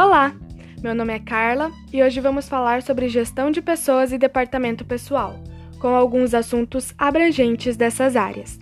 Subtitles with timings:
[0.00, 0.32] Olá,
[0.80, 5.34] meu nome é Carla e hoje vamos falar sobre gestão de pessoas e departamento pessoal,
[5.80, 8.60] com alguns assuntos abrangentes dessas áreas.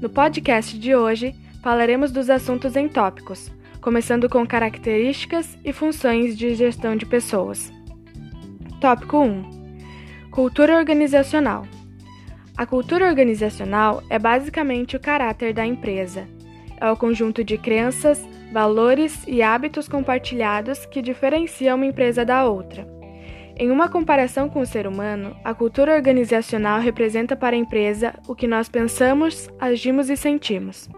[0.00, 3.52] No podcast de hoje, falaremos dos assuntos em tópicos,
[3.82, 7.70] começando com características e funções de gestão de pessoas.
[8.80, 9.44] Tópico 1:
[10.30, 11.66] Cultura organizacional.
[12.56, 16.26] A cultura organizacional é basicamente o caráter da empresa.
[16.80, 22.86] É o conjunto de crenças, valores e hábitos compartilhados que diferencia uma empresa da outra.
[23.58, 28.34] Em uma comparação com o ser humano, a cultura organizacional representa para a empresa o
[28.34, 30.88] que nós pensamos, agimos e sentimos.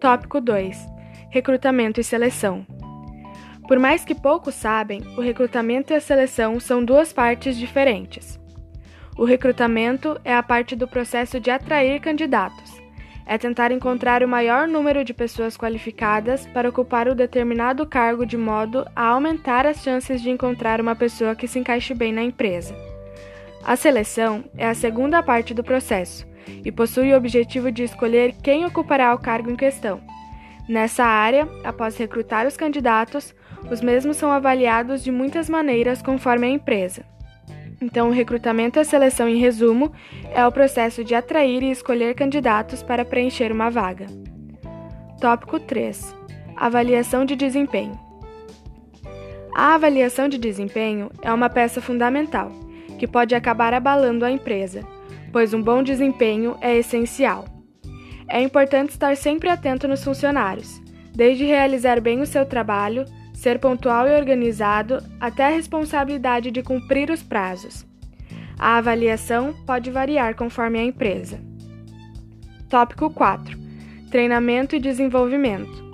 [0.00, 0.86] Tópico 2:
[1.30, 2.66] Recrutamento e seleção.
[3.68, 8.40] Por mais que poucos sabem, o recrutamento e a seleção são duas partes diferentes.
[9.18, 12.85] O recrutamento é a parte do processo de atrair candidatos.
[13.26, 18.36] É tentar encontrar o maior número de pessoas qualificadas para ocupar o determinado cargo de
[18.36, 22.72] modo a aumentar as chances de encontrar uma pessoa que se encaixe bem na empresa.
[23.64, 26.24] A seleção é a segunda parte do processo
[26.64, 30.00] e possui o objetivo de escolher quem ocupará o cargo em questão.
[30.68, 33.34] Nessa área, após recrutar os candidatos,
[33.68, 37.04] os mesmos são avaliados de muitas maneiras conforme a empresa.
[37.80, 39.92] Então, o recrutamento e a seleção, em resumo,
[40.32, 44.06] é o processo de atrair e escolher candidatos para preencher uma vaga.
[45.20, 46.14] Tópico 3:
[46.56, 47.98] Avaliação de desempenho.
[49.54, 52.50] A avaliação de desempenho é uma peça fundamental,
[52.98, 54.86] que pode acabar abalando a empresa,
[55.32, 57.46] pois um bom desempenho é essencial.
[58.28, 60.80] É importante estar sempre atento nos funcionários,
[61.14, 63.04] desde realizar bem o seu trabalho
[63.36, 67.86] ser pontual e organizado, até a responsabilidade de cumprir os prazos.
[68.58, 71.38] A avaliação pode variar conforme a empresa.
[72.66, 73.56] Tópico 4:
[74.10, 75.84] Treinamento e desenvolvimento.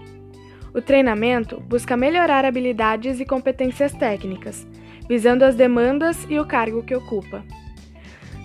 [0.73, 4.65] O treinamento busca melhorar habilidades e competências técnicas,
[5.09, 7.45] visando as demandas e o cargo que ocupa.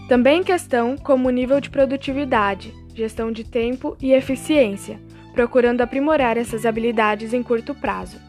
[0.09, 4.99] Também questão como nível de produtividade, gestão de tempo e eficiência,
[5.33, 8.26] procurando aprimorar essas habilidades em curto prazo.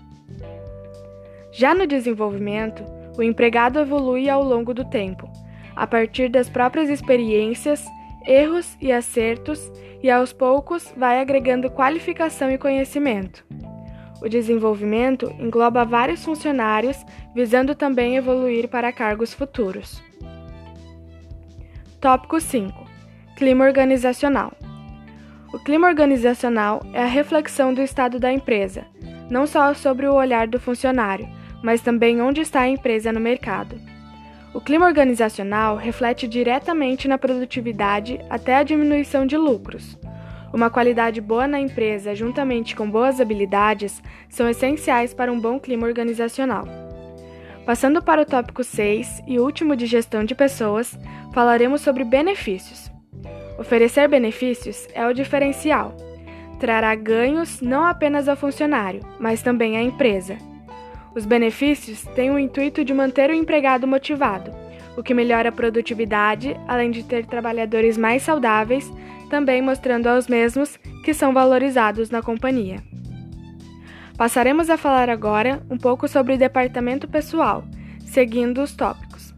[1.58, 2.84] Já no desenvolvimento,
[3.16, 5.28] o empregado evolui ao longo do tempo,
[5.74, 7.84] a partir das próprias experiências,
[8.24, 13.44] erros e acertos, e aos poucos vai agregando qualificação e conhecimento.
[14.22, 16.96] O desenvolvimento engloba vários funcionários,
[17.34, 20.00] visando também evoluir para cargos futuros.
[22.00, 22.72] Tópico 5:
[23.36, 24.52] Clima organizacional.
[25.52, 28.86] O clima organizacional é a reflexão do estado da empresa,
[29.28, 33.80] não só sobre o olhar do funcionário, mas também onde está a empresa no mercado.
[34.54, 39.98] O clima organizacional reflete diretamente na produtividade até a diminuição de lucros.
[40.52, 45.86] Uma qualidade boa na empresa, juntamente com boas habilidades, são essenciais para um bom clima
[45.86, 46.66] organizacional.
[47.66, 50.98] Passando para o tópico 6 e último de gestão de pessoas,
[51.34, 52.90] falaremos sobre benefícios.
[53.58, 55.94] Oferecer benefícios é o diferencial.
[56.58, 60.47] Trará ganhos não apenas ao funcionário, mas também à empresa.
[61.14, 64.52] Os benefícios têm o intuito de manter o empregado motivado,
[64.96, 68.90] o que melhora a produtividade, além de ter trabalhadores mais saudáveis,
[69.30, 72.82] também mostrando aos mesmos que são valorizados na companhia.
[74.16, 77.64] Passaremos a falar agora um pouco sobre o departamento pessoal,
[78.00, 79.32] seguindo os tópicos.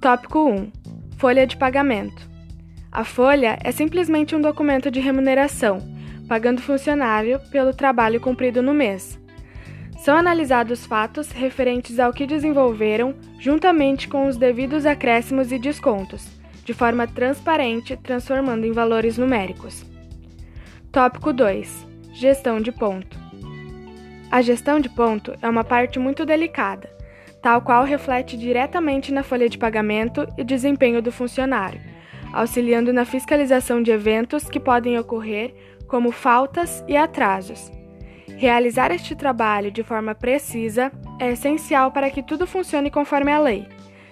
[0.00, 0.70] Tópico 1:
[1.16, 2.30] Folha de pagamento.
[2.90, 5.78] A folha é simplesmente um documento de remuneração,
[6.28, 9.21] pagando o funcionário pelo trabalho cumprido no mês.
[10.02, 16.26] São analisados fatos referentes ao que desenvolveram, juntamente com os devidos acréscimos e descontos,
[16.64, 19.84] de forma transparente, transformando em valores numéricos.
[20.90, 23.16] Tópico 2: Gestão de ponto.
[24.28, 26.90] A gestão de ponto é uma parte muito delicada,
[27.40, 31.80] tal qual reflete diretamente na folha de pagamento e desempenho do funcionário,
[32.32, 35.54] auxiliando na fiscalização de eventos que podem ocorrer,
[35.86, 37.70] como faltas e atrasos
[38.42, 40.90] Realizar este trabalho de forma precisa
[41.20, 43.68] é essencial para que tudo funcione conforme a lei.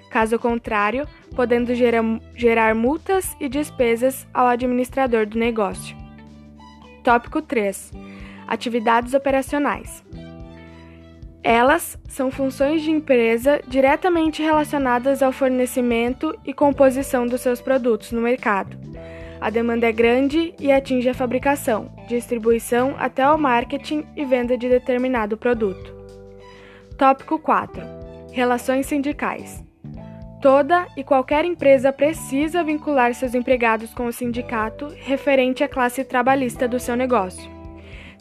[0.08, 1.04] Caso contrário,
[1.34, 2.04] podendo gerar,
[2.36, 5.96] gerar multas e despesas ao administrador do negócio.
[7.02, 7.90] Tópico 3:
[8.46, 10.04] Atividades operacionais.
[11.42, 18.20] Elas são funções de empresa diretamente relacionadas ao fornecimento e composição dos seus produtos no
[18.20, 18.89] mercado
[19.40, 24.69] a demanda é grande e atinge a fabricação, distribuição até o marketing e venda de
[24.69, 25.94] determinado produto.
[26.98, 27.82] Tópico 4:
[28.32, 29.64] Relações sindicais.
[30.42, 36.69] Toda e qualquer empresa precisa vincular seus empregados com o sindicato referente à classe trabalhista
[36.69, 37.50] do seu negócio.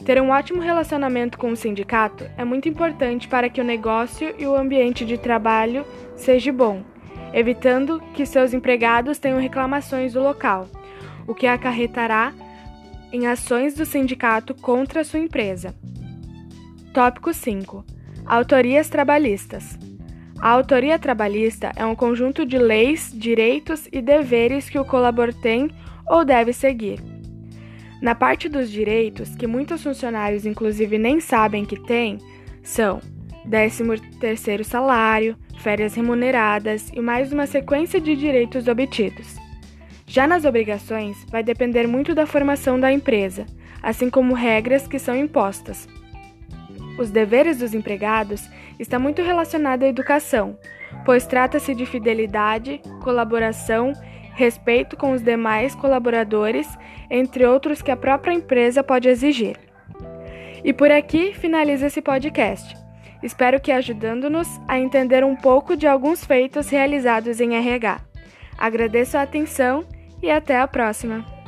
[0.04, 4.46] Ter um ótimo relacionamento com o sindicato é muito importante para que o negócio e
[4.46, 5.84] o ambiente de trabalho
[6.14, 6.82] seja bom,
[7.34, 10.66] evitando que seus empregados tenham reclamações do local,
[11.30, 12.34] o que acarretará
[13.12, 15.72] em ações do sindicato contra a sua empresa.
[16.92, 17.84] Tópico 5.
[18.26, 19.78] Autorias trabalhistas.
[20.40, 25.70] A autoria trabalhista é um conjunto de leis, direitos e deveres que o colaborador tem
[26.08, 27.00] ou deve seguir.
[28.02, 32.18] Na parte dos direitos, que muitos funcionários inclusive nem sabem que têm,
[32.60, 33.00] são
[33.46, 39.49] 13º salário, férias remuneradas e mais uma sequência de direitos obtidos.
[40.10, 43.46] Já nas obrigações, vai depender muito da formação da empresa,
[43.80, 45.88] assim como regras que são impostas.
[46.98, 48.42] Os deveres dos empregados
[48.76, 50.58] está muito relacionado à educação,
[51.04, 53.92] pois trata-se de fidelidade, colaboração,
[54.34, 56.66] respeito com os demais colaboradores,
[57.08, 59.56] entre outros que a própria empresa pode exigir.
[60.64, 62.76] E por aqui finaliza esse podcast.
[63.22, 68.00] Espero que ajudando-nos a entender um pouco de alguns feitos realizados em RH.
[68.58, 69.86] Agradeço a atenção
[70.22, 71.39] e até a próxima!